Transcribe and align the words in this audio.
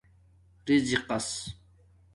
رزِقس 0.67 1.53